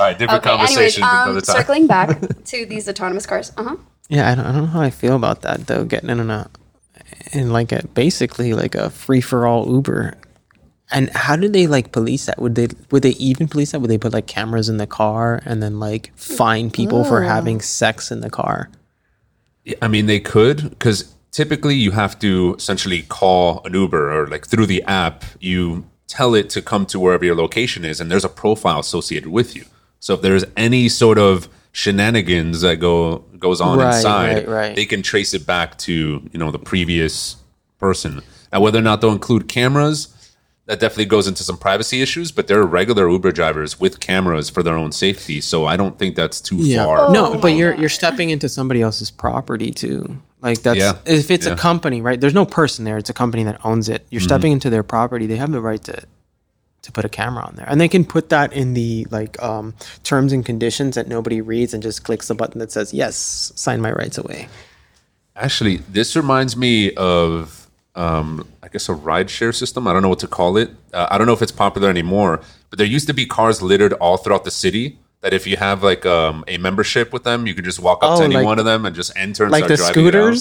All 0.00 0.06
right, 0.06 0.18
different 0.18 0.46
Okay, 0.46 0.56
conversation 0.56 1.02
for 1.02 1.08
um, 1.08 1.34
time. 1.34 1.42
circling 1.42 1.86
back 1.86 2.20
to 2.44 2.66
these 2.66 2.88
autonomous 2.88 3.26
cars. 3.26 3.52
Uh 3.56 3.64
huh. 3.64 3.76
Yeah, 4.08 4.30
I 4.30 4.34
don't, 4.36 4.46
I 4.46 4.52
don't 4.52 4.60
know 4.62 4.66
how 4.68 4.80
I 4.80 4.90
feel 4.90 5.16
about 5.16 5.42
that 5.42 5.66
though. 5.66 5.84
Getting 5.84 6.10
in 6.10 6.30
a 6.30 6.48
in 7.32 7.52
like 7.52 7.72
a 7.72 7.86
basically 7.88 8.54
like 8.54 8.74
a 8.76 8.88
free 8.90 9.20
for 9.20 9.46
all 9.46 9.68
Uber. 9.70 10.14
And 10.92 11.10
how 11.10 11.34
did 11.34 11.52
they 11.52 11.66
like 11.66 11.90
police 11.90 12.26
that? 12.26 12.40
Would 12.40 12.54
they 12.54 12.68
would 12.92 13.02
they 13.02 13.10
even 13.10 13.48
police 13.48 13.72
that? 13.72 13.80
Would 13.80 13.90
they 13.90 13.98
put 13.98 14.12
like 14.12 14.28
cameras 14.28 14.68
in 14.68 14.76
the 14.76 14.86
car 14.86 15.42
and 15.44 15.60
then 15.60 15.80
like 15.80 16.12
fine 16.16 16.70
people 16.70 17.02
for 17.02 17.22
having 17.22 17.60
sex 17.60 18.12
in 18.12 18.20
the 18.20 18.30
car? 18.30 18.70
I 19.82 19.88
mean, 19.88 20.06
they 20.06 20.20
could 20.20 20.70
because 20.70 21.12
typically 21.36 21.74
you 21.74 21.90
have 21.90 22.18
to 22.18 22.54
essentially 22.56 23.02
call 23.02 23.60
an 23.66 23.74
Uber 23.74 24.10
or 24.10 24.26
like 24.26 24.46
through 24.46 24.64
the 24.64 24.82
app, 24.84 25.22
you 25.38 25.84
tell 26.08 26.34
it 26.34 26.48
to 26.48 26.62
come 26.62 26.86
to 26.86 26.98
wherever 26.98 27.26
your 27.26 27.36
location 27.36 27.84
is, 27.84 28.00
and 28.00 28.10
there's 28.10 28.24
a 28.24 28.28
profile 28.30 28.80
associated 28.80 29.28
with 29.28 29.54
you. 29.54 29.66
So 30.00 30.14
if 30.14 30.22
there's 30.22 30.46
any 30.56 30.88
sort 30.88 31.18
of 31.18 31.50
shenanigans 31.72 32.62
that 32.62 32.76
go 32.76 33.18
goes 33.38 33.60
on 33.60 33.78
Right, 33.78 33.94
inside, 33.94 34.34
right, 34.34 34.48
right. 34.48 34.76
they 34.76 34.86
can 34.86 35.02
trace 35.02 35.34
it 35.34 35.44
back 35.46 35.76
to 35.80 35.92
you 36.32 36.38
know 36.38 36.50
the 36.50 36.58
previous 36.58 37.36
person. 37.78 38.22
Now, 38.50 38.60
whether 38.62 38.78
or 38.78 38.82
not 38.82 39.02
they'll 39.02 39.12
include 39.12 39.46
cameras, 39.46 40.08
that 40.66 40.80
definitely 40.80 41.06
goes 41.06 41.26
into 41.26 41.42
some 41.42 41.56
privacy 41.56 42.02
issues. 42.02 42.32
But 42.32 42.46
there 42.48 42.60
are 42.60 42.66
regular 42.66 43.08
Uber 43.08 43.32
drivers 43.32 43.78
with 43.80 44.00
cameras 44.00 44.50
for 44.50 44.62
their 44.62 44.76
own 44.76 44.92
safety, 44.92 45.40
so 45.40 45.64
I 45.66 45.76
don't 45.76 45.98
think 45.98 46.16
that's 46.16 46.40
too 46.40 46.58
far. 46.76 47.12
No, 47.12 47.34
Oh 47.34 47.38
but 47.40 47.48
you're 47.48 47.72
gosh. 47.72 47.80
you're 47.80 47.88
stepping 47.88 48.30
into 48.30 48.48
somebody 48.48 48.82
else's 48.82 49.10
property 49.10 49.70
too. 49.70 50.20
Like 50.42 50.62
that's 50.62 50.78
Yeah, 50.78 50.98
if 51.06 51.30
it's 51.30 51.46
yeah. 51.46 51.54
a 51.54 51.56
company, 51.56 52.02
right? 52.02 52.20
There's 52.20 52.34
no 52.34 52.44
person 52.46 52.84
there. 52.84 52.98
It's 52.98 53.10
a 53.10 53.14
company 53.14 53.44
that 53.44 53.64
owns 53.64 53.88
it. 53.88 54.02
Mm-hmm. 54.02 54.08
You're 54.10 54.20
stepping 54.20 54.52
into 54.52 54.68
their 54.70 54.82
property. 54.82 55.26
They 55.26 55.36
have 55.36 55.50
the 55.52 55.60
right 55.60 55.82
to 55.84 56.02
to 56.82 56.92
put 56.92 57.04
a 57.04 57.08
camera 57.08 57.44
on 57.44 57.56
there, 57.56 57.66
and 57.68 57.80
they 57.80 57.88
can 57.88 58.04
put 58.04 58.28
that 58.28 58.52
in 58.52 58.74
the 58.74 59.06
like 59.10 59.42
um, 59.42 59.74
terms 60.04 60.32
and 60.32 60.44
conditions 60.46 60.94
that 60.94 61.08
nobody 61.08 61.40
reads 61.40 61.74
and 61.74 61.82
just 61.82 62.04
clicks 62.04 62.28
the 62.28 62.34
button 62.34 62.60
that 62.60 62.70
says 62.70 62.92
yes, 62.94 63.16
sign 63.56 63.80
my 63.80 63.90
rights 63.92 64.18
away. 64.18 64.48
Actually, 65.34 65.78
this 65.78 66.14
reminds 66.16 66.56
me 66.56 66.94
of, 66.94 67.65
um, 67.96 68.46
I 68.62 68.68
guess, 68.68 68.88
a 68.88 68.92
rideshare 68.94 69.54
system. 69.54 69.86
I 69.88 69.92
don't 69.92 70.02
know 70.02 70.08
what 70.08 70.18
to 70.20 70.28
call 70.28 70.56
it. 70.56 70.70
Uh, 70.92 71.06
I 71.10 71.18
don't 71.18 71.26
know 71.26 71.32
if 71.32 71.42
it's 71.42 71.52
popular 71.52 71.88
anymore, 71.90 72.40
but 72.70 72.78
there 72.78 72.86
used 72.86 73.06
to 73.08 73.14
be 73.14 73.26
cars 73.26 73.62
littered 73.62 73.92
all 73.94 74.16
throughout 74.18 74.44
the 74.44 74.50
city 74.50 74.98
That 75.22 75.32
if 75.32 75.46
you 75.46 75.56
have 75.56 75.82
like 75.82 76.04
um, 76.06 76.44
a 76.46 76.58
membership 76.58 77.12
with 77.12 77.24
them, 77.24 77.46
you 77.48 77.54
can 77.54 77.64
just 77.64 77.80
walk 77.80 77.98
up 78.04 78.18
to 78.18 78.22
Oh, 78.22 78.26
any 78.26 78.34
like- 78.36 78.44
one 78.44 78.58
of 78.58 78.64
them 78.66 78.84
and 78.86 78.94
just 78.94 79.12
enter 79.16 79.44
and 79.44 79.52
like 79.52 79.64
start 79.64 79.70
the 79.70 79.76
driving 79.76 79.92
scooters? 79.94 80.40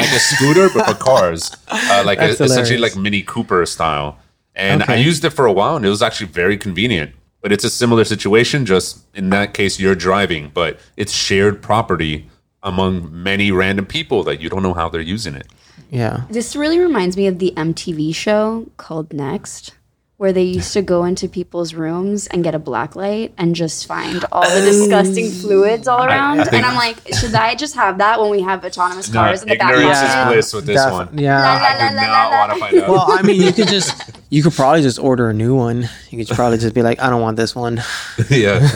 like 0.00 0.12
a 0.12 0.18
scooter 0.18 0.68
but 0.74 0.84
for 0.86 0.94
cars, 0.94 1.56
uh, 1.68 2.02
like 2.04 2.18
That's 2.18 2.40
essentially 2.40 2.78
like 2.78 2.96
Mini 2.96 3.22
Cooper 3.22 3.64
style. 3.66 4.18
And 4.54 4.82
I 4.88 4.96
used 4.96 5.24
it 5.24 5.30
for 5.30 5.46
a 5.46 5.52
while, 5.52 5.76
and 5.76 5.84
it 5.86 5.90
was 5.90 6.02
actually 6.02 6.28
very 6.42 6.56
convenient. 6.56 7.12
But 7.42 7.52
it's 7.52 7.62
a 7.64 7.70
similar 7.70 8.04
situation. 8.04 8.66
Just 8.66 9.04
in 9.14 9.30
that 9.30 9.54
case, 9.54 9.78
you're 9.78 9.94
driving, 9.94 10.50
but 10.52 10.80
it's 10.96 11.12
shared 11.12 11.62
property 11.62 12.28
among 12.66 13.08
many 13.22 13.50
random 13.50 13.86
people 13.86 14.22
that 14.24 14.40
you 14.42 14.50
don't 14.50 14.62
know 14.62 14.74
how 14.74 14.90
they're 14.90 15.00
using 15.00 15.34
it. 15.34 15.46
Yeah. 15.90 16.24
This 16.28 16.54
really 16.56 16.78
reminds 16.78 17.16
me 17.16 17.26
of 17.28 17.38
the 17.38 17.54
MTV 17.56 18.14
show 18.14 18.66
called 18.76 19.12
Next, 19.12 19.72
where 20.16 20.32
they 20.32 20.42
used 20.42 20.72
to 20.72 20.82
go 20.82 21.04
into 21.04 21.28
people's 21.28 21.74
rooms 21.74 22.26
and 22.26 22.42
get 22.42 22.54
a 22.54 22.58
black 22.58 22.96
light 22.96 23.32
and 23.38 23.54
just 23.54 23.86
find 23.86 24.24
all 24.32 24.42
the 24.42 24.60
disgusting 24.66 25.30
fluids 25.30 25.86
all 25.86 26.02
around. 26.02 26.38
think- 26.38 26.54
and 26.54 26.66
I'm 26.66 26.74
like, 26.74 26.96
should 27.14 27.34
I 27.34 27.54
just 27.54 27.76
have 27.76 27.98
that 27.98 28.20
when 28.20 28.30
we 28.30 28.40
have 28.42 28.64
autonomous 28.64 29.12
cars 29.12 29.42
in 29.42 29.48
the 29.48 29.56
back 29.56 29.74
ignorance 29.74 29.98
is 29.98 30.08
pocket? 30.14 30.32
bliss 30.32 30.52
with 30.54 30.66
this 30.66 30.82
Def- 30.82 30.92
one. 30.92 31.18
Yeah. 31.18 31.38
I 31.80 31.88
do 31.90 31.94
not 31.96 32.30
want 32.32 32.52
to 32.52 32.58
find 32.58 32.76
out. 32.82 32.88
Well, 32.90 33.06
I 33.08 33.22
mean, 33.22 33.40
you 33.40 33.52
could 33.52 33.68
just 33.68 34.10
you 34.30 34.42
could 34.42 34.54
probably 34.54 34.82
just 34.82 34.98
order 34.98 35.28
a 35.30 35.34
new 35.34 35.54
one. 35.54 35.88
You 36.10 36.24
could 36.24 36.34
probably 36.34 36.58
just 36.58 36.74
be 36.74 36.82
like, 36.82 37.00
I 37.00 37.10
don't 37.10 37.20
want 37.22 37.36
this 37.36 37.54
one. 37.54 37.80
yeah. 38.30 38.66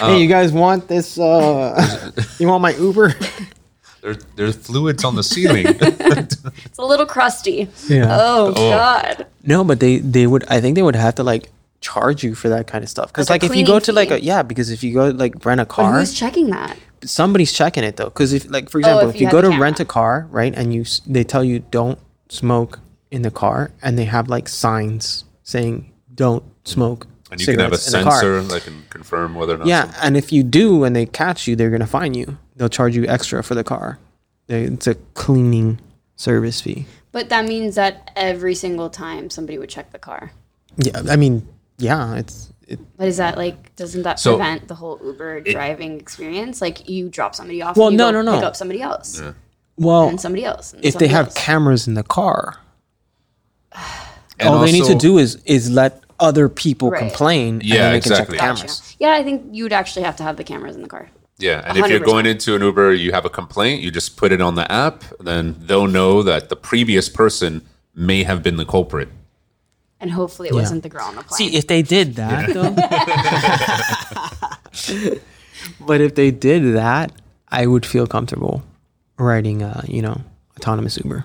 hey, 0.00 0.20
you 0.20 0.28
guys 0.28 0.52
want 0.52 0.86
this? 0.88 1.16
Uh, 1.18 2.10
you 2.38 2.46
want 2.48 2.60
my 2.60 2.74
Uber? 2.74 3.14
There, 4.00 4.14
there's 4.36 4.56
fluids 4.56 5.04
on 5.04 5.16
the 5.16 5.22
ceiling. 5.22 5.66
It's 6.64 6.78
a 6.78 6.84
little 6.84 7.06
crusty. 7.06 7.68
Yeah. 7.88 8.06
Oh, 8.10 8.52
oh, 8.56 8.70
God. 8.70 9.26
No, 9.44 9.64
but 9.64 9.80
they 9.80 9.98
they 9.98 10.26
would. 10.26 10.44
I 10.48 10.60
think 10.60 10.76
they 10.76 10.82
would 10.82 10.96
have 10.96 11.16
to 11.16 11.24
like 11.24 11.50
charge 11.80 12.24
you 12.24 12.34
for 12.34 12.48
that 12.48 12.66
kind 12.66 12.82
of 12.82 12.90
stuff. 12.90 13.08
Because 13.08 13.30
Like 13.30 13.42
like, 13.42 13.50
if 13.50 13.56
you 13.56 13.64
go 13.64 13.72
cleaning 13.72 13.84
to 13.84 13.92
like 13.92 14.10
a 14.10 14.22
yeah, 14.22 14.42
because 14.42 14.70
if 14.70 14.82
you 14.82 14.94
go 14.94 15.08
like 15.08 15.44
rent 15.44 15.60
a 15.60 15.64
But 15.64 15.74
car, 15.74 15.98
who's 15.98 16.14
checking 16.14 16.50
that? 16.50 16.76
somebody's 17.04 17.52
checking 17.52 17.84
it 17.84 17.96
though. 17.96 18.06
Because 18.06 18.32
if 18.32 18.50
like 18.50 18.70
for 18.70 18.78
oh, 18.78 18.80
example, 18.80 19.08
if 19.08 19.14
if, 19.14 19.20
you 19.20 19.26
you 19.26 19.32
go 19.32 19.40
to 19.40 19.48
camera. 19.48 19.62
rent 19.62 19.80
a 19.80 19.84
car, 19.84 20.26
right, 20.30 20.54
and 20.54 20.74
you 20.74 20.84
they 21.06 21.24
tell 21.24 21.44
you 21.44 21.60
don't 21.60 21.98
smoke 22.28 22.80
in 23.10 23.22
the 23.22 23.30
car, 23.30 23.70
and 23.82 23.98
they 23.98 24.04
have 24.04 24.28
like 24.28 24.48
signs 24.48 25.24
saying 25.42 25.92
don't 26.14 26.44
smoke. 26.64 27.06
And 27.30 27.40
you 27.40 27.46
can 27.46 27.58
have 27.60 27.72
a 27.72 27.76
cigarettes 27.76 27.86
in 27.92 27.92
the 28.04 28.04
car. 28.10 28.20
sensor 28.20 28.42
that 28.54 28.62
can 28.64 28.82
confirm 28.90 29.34
whether 29.34 29.54
or 29.54 29.58
not. 29.58 29.66
Yeah, 29.66 29.90
some- 29.90 29.94
and 30.02 30.16
if 30.16 30.32
you 30.32 30.42
do 30.42 30.84
and 30.84 30.94
they 30.96 31.06
catch 31.06 31.46
you, 31.46 31.56
they're 31.56 31.70
gonna 31.70 31.86
fine 31.86 32.14
you. 32.14 32.38
They'll 32.56 32.68
charge 32.68 32.96
you 32.96 33.06
extra 33.06 33.42
for 33.42 33.54
the 33.54 33.64
car. 33.64 33.98
They- 34.46 34.64
It's 34.64 34.86
a 34.86 34.94
cleaning 35.14 35.78
service 36.16 36.60
fee. 36.60 36.86
But 37.12 37.28
that 37.30 37.46
means 37.46 37.74
that 37.76 38.10
every 38.16 38.54
single 38.54 38.90
time 38.90 39.30
somebody 39.30 39.58
would 39.58 39.68
check 39.68 39.92
the 39.92 39.98
car. 39.98 40.32
Yeah, 40.76 41.02
I 41.08 41.16
mean, 41.16 41.46
yeah, 41.78 42.14
it's 42.16 42.52
it, 42.66 42.78
But 42.98 43.08
is 43.08 43.16
that 43.16 43.38
like, 43.38 43.74
doesn't 43.76 44.02
that 44.02 44.20
So- 44.20 44.36
prevent 44.36 44.68
the 44.68 44.74
whole 44.74 45.00
Uber 45.02 45.40
driving 45.40 45.98
experience? 45.98 46.60
Like 46.60 46.88
you 46.88 47.08
drop 47.08 47.34
somebody 47.34 47.62
off, 47.62 47.76
Well, 47.76 47.88
and 47.88 47.94
you 47.94 47.98
no, 47.98 48.12
go 48.12 48.20
no, 48.22 48.32
no. 48.32 48.34
pick 48.38 48.44
up 48.44 48.56
somebody 48.56 48.82
else, 48.82 49.22
well. 49.78 50.06
and 50.08 50.20
somebody 50.20 50.44
else. 50.44 50.74
and 50.74 50.84
If 50.84 50.98
they 50.98 51.08
have 51.08 51.26
else. 51.26 51.34
cameras 51.34 51.86
in 51.88 51.94
the 51.94 52.02
car, 52.02 52.56
And 54.40 54.48
all 54.50 54.60
they 54.60 54.72
need 54.72 54.84
to 54.84 54.94
do 54.94 55.18
is 55.18 55.36
is 55.46 55.70
let 55.70 56.02
other 56.20 56.48
people 56.48 56.90
Right. 56.90 57.00
complain. 57.00 57.60
Yeah, 57.64 57.88
then 57.90 57.94
exactly. 57.96 58.36
Check 58.38 58.46
Gotcha. 58.46 58.62
the 58.62 58.66
cameras. 58.68 58.96
Yeah, 58.98 59.12
I 59.12 59.22
think 59.22 59.44
you 59.52 59.64
would 59.64 59.72
actually 59.72 60.04
have 60.04 60.16
to 60.16 60.22
have 60.22 60.36
the 60.36 60.44
cameras 60.44 60.74
in 60.76 60.82
the 60.82 60.88
car. 60.88 61.10
Yeah, 61.40 61.62
and 61.64 61.78
if 61.78 61.88
you're 61.88 62.00
going 62.00 62.26
into 62.26 62.56
an 62.56 62.62
Uber, 62.62 62.94
you 62.94 63.12
have 63.12 63.24
a 63.24 63.30
complaint, 63.30 63.80
you 63.80 63.92
just 63.92 64.16
put 64.16 64.32
it 64.32 64.40
on 64.40 64.56
the 64.56 64.70
app, 64.72 65.04
then 65.20 65.54
they'll 65.60 65.86
know 65.86 66.22
that 66.24 66.48
the 66.48 66.56
previous 66.56 67.08
person 67.08 67.62
may 67.94 68.24
have 68.24 68.42
been 68.42 68.56
the 68.56 68.64
culprit. 68.64 69.08
And 70.00 70.10
hopefully 70.12 70.48
it 70.48 70.54
wasn't 70.54 70.82
the 70.82 70.88
girl 70.88 71.04
on 71.04 71.14
the 71.16 71.22
plane. 71.22 71.50
See, 71.50 71.56
if 71.56 71.66
they 71.68 71.82
did 71.82 72.16
that 72.16 72.52
though, 72.54 72.74
but 75.86 76.00
if 76.00 76.14
they 76.14 76.30
did 76.30 76.74
that, 76.74 77.12
I 77.48 77.66
would 77.66 77.84
feel 77.86 78.06
comfortable 78.06 78.62
riding, 79.16 79.62
uh, 79.62 79.82
you 79.86 80.02
know, 80.02 80.20
autonomous 80.56 80.98
Uber. 80.98 81.24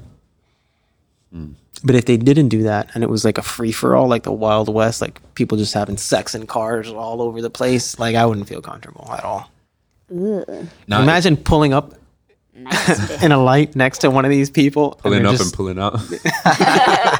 But 1.83 1.95
if 1.95 2.05
they 2.05 2.17
didn't 2.17 2.49
do 2.49 2.63
that 2.63 2.89
and 2.93 3.03
it 3.03 3.09
was 3.09 3.25
like 3.25 3.37
a 3.37 3.41
free 3.41 3.71
for 3.71 3.95
all, 3.95 4.07
like 4.07 4.23
the 4.23 4.31
Wild 4.31 4.69
West, 4.73 5.01
like 5.01 5.19
people 5.35 5.57
just 5.57 5.73
having 5.73 5.97
sex 5.97 6.35
in 6.35 6.45
cars 6.47 6.89
all 6.89 7.21
over 7.21 7.41
the 7.41 7.49
place, 7.49 7.97
like 7.99 8.15
I 8.15 8.25
wouldn't 8.25 8.47
feel 8.47 8.61
comfortable 8.61 9.09
at 9.11 9.23
all. 9.23 9.49
Now, 10.09 11.01
Imagine 11.01 11.35
pulling 11.37 11.73
up 11.73 11.95
in 13.23 13.31
a 13.31 13.37
light 13.43 13.75
next 13.75 13.99
to 13.99 14.11
one 14.11 14.25
of 14.25 14.31
these 14.31 14.49
people. 14.49 14.91
pulling 15.01 15.23
they're 15.23 15.31
up 15.31 15.37
just- 15.37 15.45
and 15.45 15.53
pulling 15.53 15.79
out. 15.79 15.99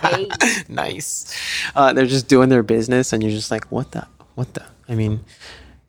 Hey, 0.03 0.27
nice. 0.67 1.33
Uh, 1.75 1.93
they're 1.93 2.05
just 2.05 2.27
doing 2.27 2.49
their 2.49 2.61
business, 2.61 3.13
and 3.13 3.23
you're 3.23 3.31
just 3.31 3.49
like, 3.49 3.65
what 3.71 3.91
the, 3.93 4.05
what 4.35 4.53
the? 4.53 4.63
I 4.87 4.95
mean, 4.95 5.21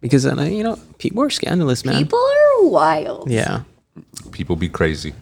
because 0.01 0.25
uh, 0.25 0.41
you 0.43 0.63
know, 0.63 0.79
people 0.99 1.23
are 1.23 1.31
scandalous, 1.31 1.85
man. 1.85 1.99
people 1.99 2.19
are 2.19 2.69
wild. 2.69 3.31
Yeah. 3.31 3.65
People 4.31 4.57
be 4.57 4.69
crazy. 4.69 5.13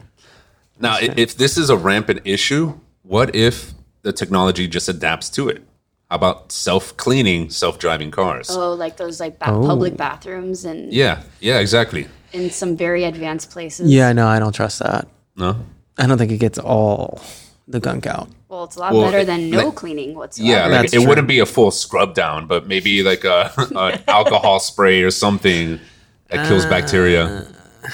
Now, 0.78 0.92
i 0.96 1.14
if 1.16 1.36
this 1.36 1.56
is 1.58 1.68
a 1.70 1.76
rampant 1.76 2.20
issue, 2.24 2.78
what 3.02 3.34
if 3.34 3.72
the 4.02 4.12
technology 4.12 4.66
just 4.68 4.88
adapts 4.88 5.30
to 5.30 5.48
it? 5.48 5.62
How 6.10 6.16
about 6.16 6.52
self 6.52 6.96
cleaning, 6.96 7.50
self 7.50 7.78
driving 7.78 8.10
cars? 8.10 8.50
Oh, 8.50 8.74
like 8.74 8.96
those 8.96 9.18
like 9.20 9.38
ba- 9.38 9.50
Oh. 9.50 9.66
public 9.66 9.96
bathrooms 9.96 10.64
and 10.64 10.92
Yeah, 10.92 11.22
yeah, 11.40 11.58
exactly. 11.58 12.06
in 12.32 12.50
some 12.50 12.76
very 12.76 13.04
advanced 13.04 13.50
places. 13.50 13.90
Yeah, 13.90 14.12
no, 14.12 14.26
I 14.26 14.38
don't 14.38 14.52
trust 14.54 14.78
that. 14.80 15.08
No? 15.36 15.56
I 15.98 16.06
don't 16.06 16.18
think 16.18 16.32
it 16.32 16.38
gets 16.38 16.58
all 16.58 17.20
the 17.68 17.80
gunk 17.80 18.06
out. 18.06 18.28
Well, 18.48 18.64
it's 18.64 18.76
a 18.76 18.80
lot 18.80 18.92
Well, 18.92 19.04
better 19.10 19.24
than 19.24 19.48
no 19.50 19.66
like- 19.68 19.74
cleaning 19.74 20.14
whatsoever. 20.14 20.50
Yeah, 20.52 20.62
like 20.64 20.70
That's 20.82 20.92
it 20.92 20.98
true. 20.98 21.08
wouldn't 21.08 21.28
be 21.28 21.38
a 21.38 21.46
full 21.46 21.70
scrub 21.70 22.14
down, 22.14 22.46
but 22.46 22.66
maybe 22.66 23.02
like 23.02 23.24
a 23.24 23.50
an 23.74 24.00
alcohol 24.08 24.60
spray 24.60 25.02
or 25.02 25.10
something 25.10 25.80
that 26.28 26.46
kills 26.48 26.66
bacteria. 26.66 27.24
Uh, 27.24 27.44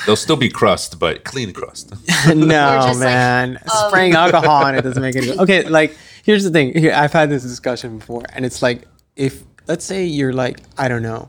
They'll 0.07 0.17
still 0.17 0.37
be 0.37 0.49
crust, 0.49 0.99
but 0.99 1.25
clean 1.25 1.53
crust. 1.53 1.91
no, 2.29 2.37
just 2.37 3.01
like, 3.01 3.09
man. 3.09 3.59
Spraying 3.67 4.15
alcohol 4.15 4.65
on 4.65 4.75
it 4.75 4.83
doesn't 4.83 5.03
make 5.03 5.17
it. 5.17 5.39
Okay, 5.39 5.69
like 5.69 5.97
here's 6.25 6.45
the 6.45 6.51
thing. 6.51 6.79
Here, 6.79 6.93
I've 6.95 7.13
had 7.13 7.31
this 7.31 7.43
discussion 7.43 7.99
before, 7.99 8.25
and 8.33 8.45
it's 8.45 8.63
like 8.63 8.83
if 9.17 9.43
let's 9.67 9.85
say 9.85 10.05
you're 10.05 10.33
like 10.33 10.61
I 10.77 10.89
don't 10.89 11.03
know, 11.03 11.29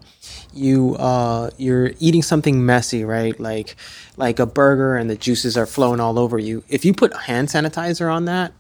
you 0.54 0.96
uh 0.96 1.50
you're 1.58 1.92
eating 2.00 2.22
something 2.22 2.66
messy, 2.66 3.04
right? 3.06 3.40
Like 3.40 3.76
like 4.18 4.40
a 4.40 4.46
burger, 4.46 4.96
and 4.96 5.10
the 5.10 5.16
juices 5.16 5.58
are 5.58 5.66
flowing 5.66 6.00
all 6.00 6.20
over 6.20 6.38
you. 6.38 6.64
If 6.68 6.84
you 6.86 6.94
put 6.94 7.14
hand 7.16 7.48
sanitizer 7.48 8.14
on 8.14 8.26
that, 8.26 8.54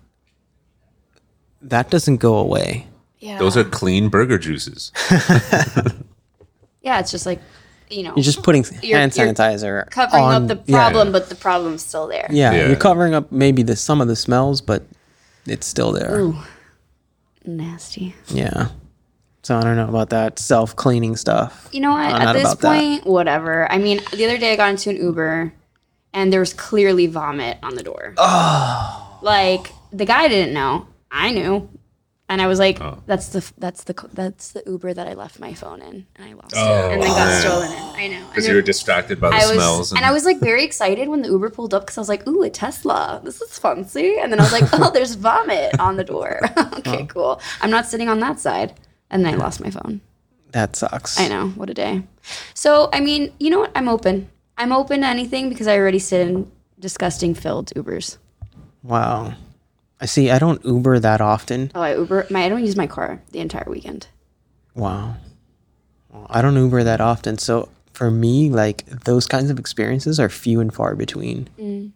that 1.62 1.90
doesn't 1.90 2.18
go 2.18 2.38
away. 2.38 2.88
yeah. 3.20 3.38
Those 3.38 3.58
are 3.58 3.66
clean 3.66 4.08
burger 4.10 4.38
juices. 4.38 4.94
yeah, 6.82 7.00
it's 7.00 7.12
just 7.12 7.26
like 7.26 7.42
you 7.90 8.04
know, 8.04 8.14
You're 8.16 8.24
just 8.24 8.44
putting 8.44 8.64
You're- 8.82 9.00
hand 9.00 9.16
you're 9.16 9.28
sanitizer 9.28 9.90
covering 9.90 10.24
on, 10.24 10.44
up 10.44 10.48
the 10.66 10.72
yeah. 10.72 10.78
problem, 10.78 11.12
but 11.12 11.30
the 11.30 11.36
problem's 11.36 11.84
still 11.86 12.08
there. 12.08 12.28
Yeah, 12.30 12.52
Yeah. 12.52 12.68
you're 12.68 12.76
covering 12.76 13.14
up 13.14 13.32
maybe 13.32 13.64
the 13.64 13.76
some 13.76 14.00
of 14.02 14.08
the 14.08 14.16
smells, 14.16 14.62
but 14.62 14.84
it's 15.46 15.66
still 15.68 15.92
there. 15.92 16.20
Ooh. 16.20 16.36
Nasty. 17.46 18.16
Yeah. 18.28 18.68
So 19.44 19.58
I 19.58 19.62
don't 19.64 19.76
know 19.78 19.88
about 19.88 20.10
that 20.10 20.38
self 20.38 20.76
cleaning 20.76 21.16
stuff. 21.16 21.70
You 21.72 21.80
know 21.82 21.92
what? 21.92 22.06
I'm 22.14 22.22
At 22.28 22.34
this 22.34 22.44
about 22.44 22.60
that. 22.62 22.80
point, 22.80 23.06
whatever. 23.06 23.72
I 23.72 23.78
mean, 23.78 24.02
the 24.14 24.26
other 24.26 24.38
day 24.38 24.54
I 24.54 24.56
got 24.56 24.70
into 24.70 24.90
an 24.92 24.98
Uber 24.98 25.54
and 26.14 26.32
there 26.34 26.40
was 26.42 26.54
clearly 26.54 27.08
vomit 27.08 27.58
on 27.64 27.76
the 27.76 27.84
door. 27.84 28.14
Oh. 28.18 29.20
Like 29.22 29.72
the 29.92 30.06
guy 30.06 30.28
didn't 30.28 30.54
know. 30.54 30.86
I 31.12 31.32
knew. 31.32 31.70
And 32.32 32.42
I 32.44 32.48
was 32.48 32.60
like, 32.60 32.80
Oh. 32.80 33.02
"That's 33.08 33.30
the 33.30 33.42
that's 33.58 33.84
the 33.86 33.96
that's 34.14 34.52
the 34.52 34.62
Uber 34.68 34.94
that 34.94 35.08
I 35.08 35.16
left 35.16 35.40
my 35.40 35.56
phone 35.56 35.82
in, 35.82 36.06
and 36.16 36.30
I 36.30 36.34
lost 36.34 36.54
Oh, 36.56 36.90
it, 36.90 36.94
and 36.94 37.02
then 37.02 37.10
got 37.10 37.42
stolen 37.42 37.72
in. 37.72 37.78
I 38.04 38.08
know. 38.08 38.28
Because 38.30 38.48
you 38.48 38.54
were 38.54 38.62
distracted 38.62 39.20
by 39.20 39.30
the 39.32 39.36
I 39.36 39.40
was, 39.40 39.56
smells. 39.56 39.92
and 39.94 40.06
I 40.06 40.12
was 40.12 40.26
like 40.26 40.40
very 40.40 40.64
excited 40.64 41.08
when 41.10 41.24
the 41.24 41.30
Uber 41.30 41.50
pulled 41.50 41.74
up 41.74 41.82
because 41.84 41.98
I 41.98 42.02
was 42.02 42.10
like, 42.10 42.28
"Ooh, 42.28 42.44
a 42.44 42.50
Tesla! 42.52 43.20
This 43.24 43.42
is 43.42 43.58
fancy!" 43.58 44.20
And 44.20 44.32
then 44.32 44.40
I 44.40 44.44
was 44.44 44.52
like, 44.54 44.70
"Oh, 44.74 44.92
there's 44.92 45.16
vomit 45.16 45.80
on 45.80 45.98
the 45.98 46.04
door. 46.04 46.40
okay, 46.78 47.08
cool. 47.08 47.42
I'm 47.62 47.72
not 47.72 47.88
sitting 47.88 48.08
on 48.10 48.20
that 48.20 48.40
side." 48.40 48.76
And 49.10 49.26
then 49.26 49.34
I 49.34 49.38
lost 49.38 49.60
my 49.60 49.72
phone. 49.72 50.02
That 50.52 50.76
sucks. 50.76 51.20
I 51.20 51.28
know. 51.28 51.48
What 51.58 51.70
a 51.72 51.74
day. 51.74 52.04
So, 52.54 52.90
I 52.94 53.00
mean, 53.00 53.34
you 53.40 53.50
know 53.50 53.60
what? 53.60 53.72
I'm 53.76 53.90
open. 53.90 54.30
I'm 54.56 54.72
open 54.72 55.02
to 55.02 55.08
anything 55.08 55.50
because 55.50 55.68
I 55.68 55.76
already 55.78 55.98
sit 56.00 56.28
in 56.28 56.52
disgusting 56.80 57.34
filled 57.34 57.72
Ubers. 57.76 58.18
Wow. 58.84 59.34
I 60.02 60.06
see. 60.06 60.30
I 60.32 60.40
don't 60.40 60.64
Uber 60.64 61.00
that 61.00 61.22
often. 61.22 61.72
Oh, 61.76 61.82
I 61.82 61.96
Uber. 61.96 62.28
My 62.30 62.46
I 62.46 62.50
don't 62.50 62.64
use 62.64 62.76
my 62.76 62.88
car 62.88 63.22
the 63.32 63.40
entire 63.40 63.66
weekend. 63.68 64.08
Wow. 64.76 65.16
Well, 66.10 66.28
I 66.30 66.42
don't 66.42 66.56
Uber 66.56 66.84
that 66.84 67.02
often. 67.02 67.38
So 67.38 67.70
for 67.94 68.10
me, 68.10 68.50
like 68.50 68.86
those 68.86 69.28
kinds 69.28 69.50
of 69.50 69.60
experiences 69.60 70.20
are 70.20 70.30
few 70.30 70.60
and 70.62 70.74
far 70.74 70.96
between. 70.96 71.50
Mm. 71.60 71.92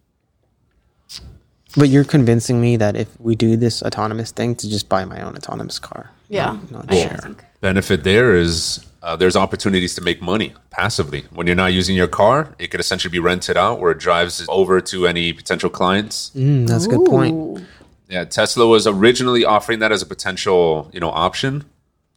But 1.76 1.90
you're 1.90 2.04
convincing 2.04 2.62
me 2.62 2.78
that 2.78 2.96
if 2.96 3.20
we 3.20 3.36
do 3.36 3.58
this 3.58 3.82
autonomous 3.82 4.32
thing, 4.32 4.54
to 4.58 4.70
just 4.70 4.90
buy 4.90 5.06
my 5.06 5.22
own 5.22 5.36
autonomous 5.36 5.80
car. 5.80 6.12
Yeah, 6.30 6.60
Not 6.70 6.92
I 6.92 6.96
share. 6.96 7.18
think. 7.18 7.44
benefit 7.62 8.04
there 8.04 8.36
is 8.36 8.86
uh, 9.02 9.16
there's 9.16 9.36
opportunities 9.36 9.96
to 9.96 10.02
make 10.02 10.22
money 10.22 10.54
passively. 10.70 11.26
When 11.32 11.46
you're 11.48 11.56
not 11.56 11.74
using 11.74 11.96
your 11.96 12.08
car, 12.08 12.54
it 12.60 12.68
could 12.68 12.80
essentially 12.80 13.12
be 13.12 13.20
rented 13.20 13.58
out 13.58 13.80
where 13.80 13.92
it 13.92 13.98
drives 14.00 14.46
over 14.50 14.82
to 14.82 15.08
any 15.08 15.34
potential 15.34 15.70
clients. 15.70 16.32
Mm, 16.36 16.68
that's 16.68 16.86
a 16.86 16.90
good 16.90 17.06
point. 17.06 17.66
Ooh. 18.14 18.18
Yeah, 18.18 18.26
Tesla 18.26 18.68
was 18.68 18.86
originally 18.88 19.44
offering 19.46 19.80
that 19.80 19.92
as 19.92 20.02
a 20.02 20.06
potential, 20.06 20.90
you 20.94 21.00
know, 21.00 21.10
option. 21.10 21.66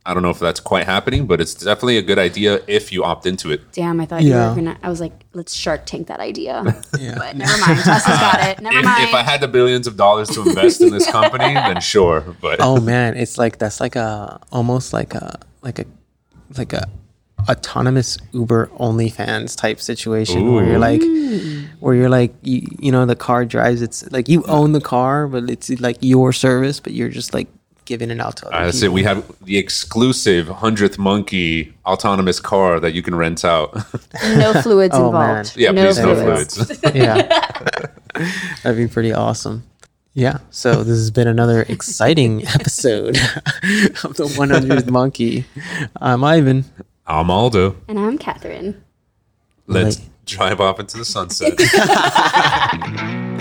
I 0.05 0.15
don't 0.15 0.23
know 0.23 0.31
if 0.31 0.39
that's 0.39 0.61
quite 0.61 0.85
happening, 0.87 1.27
but 1.27 1.41
it's 1.41 1.53
definitely 1.53 1.97
a 1.99 2.03
good 2.03 2.19
idea 2.19 2.61
if 2.69 2.93
you 2.93 3.03
opt 3.03 3.27
into 3.27 3.51
it. 3.51 3.73
Damn, 3.73 4.01
I 4.01 4.07
thought 4.07 4.23
you 4.23 4.35
were 4.35 4.55
gonna. 4.55 4.79
I 4.81 4.89
was 4.89 5.01
like, 5.01 5.13
let's 5.33 5.53
Shark 5.53 5.85
Tank 5.85 6.07
that 6.07 6.21
idea. 6.21 6.63
Yeah. 7.01 7.17
But 7.19 7.37
never 7.37 7.59
mind. 7.59 7.81
Tesla's 7.81 8.17
got 8.19 8.41
it. 8.49 8.61
Never 8.63 8.79
If, 8.79 8.85
mind. 8.85 9.03
if 9.09 9.15
I 9.15 9.23
had 9.23 9.41
the 9.41 9.49
billions 9.49 9.87
of 9.89 9.97
dollars 9.97 10.29
to 10.31 10.43
invest 10.49 10.81
in 10.81 10.91
this 10.91 11.11
company, 11.11 11.53
then 11.55 11.81
sure. 11.81 12.21
But 12.41 12.59
Oh 12.61 12.81
man, 12.81 13.17
it's 13.17 13.37
like 13.37 13.59
that's 13.59 13.81
like 13.81 13.97
a 13.97 14.41
almost 14.53 14.93
like 14.93 15.15
a 15.15 15.41
like 15.63 15.79
a 15.81 15.85
like 16.57 16.73
a 16.73 16.89
autonomous 17.51 18.17
Uber 18.33 18.69
OnlyFans 18.79 19.57
type 19.57 19.81
situation 19.81 20.53
where 20.55 20.65
you're 20.65 20.77
Ooh. 20.77 20.79
like 20.79 21.01
where 21.81 21.95
you're 21.95 22.09
like 22.09 22.35
you, 22.43 22.67
you 22.79 22.91
know 22.93 23.05
the 23.07 23.17
car 23.17 23.45
drives 23.45 23.83
it's 23.83 24.11
like 24.13 24.29
you 24.29 24.43
own 24.45 24.73
the 24.73 24.81
car 24.81 25.27
but 25.29 25.49
it's 25.51 25.69
like 25.81 25.97
your 26.01 26.33
service 26.33 26.81
but 26.81 26.93
you're 26.93 27.09
just 27.09 27.35
like 27.35 27.49
giving 27.85 28.11
it 28.11 28.19
out 28.21 28.37
to 28.37 28.47
other 28.47 28.55
I 28.57 28.61
people. 28.67 28.73
say 28.81 28.89
we 28.89 29.03
have 29.05 29.25
the 29.45 29.59
exclusive 29.59 30.49
hundredth 30.49 30.99
monkey 30.99 31.73
autonomous 31.85 32.41
car 32.41 32.81
that 32.81 32.95
you 32.95 33.03
can 33.03 33.15
rent 33.15 33.45
out. 33.45 33.75
no 34.37 34.55
fluids 34.63 34.95
Oh, 34.97 35.07
involved. 35.07 35.57
man. 35.57 35.63
yeah, 35.65 35.71
no 35.71 35.85
please 35.85 35.99
no 35.99 36.15
fluids. 36.17 36.55
fluids. 36.57 36.81
yeah. 36.97 37.23
That'd 38.63 38.77
be 38.77 38.89
pretty 38.89 39.13
awesome. 39.13 39.63
Yeah. 40.15 40.39
So 40.51 40.77
this 40.83 40.97
has 40.97 41.11
been 41.13 41.29
another 41.29 41.63
exciting 41.69 42.45
episode 42.59 43.17
of 43.19 44.17
the 44.17 44.25
100th 44.37 44.91
Monkey. 44.91 45.45
I'm 46.01 46.25
Ivan. 46.25 46.65
I'm 47.07 47.31
Aldo. 47.31 47.77
And 47.87 47.99
I'm 48.01 48.17
Catherine. 48.19 48.83
Let's 49.69 49.99
Like- 50.01 50.09
drive 50.27 50.61
off 50.61 50.79
into 50.79 50.99
the 50.99 51.05
sunset. 51.05 51.55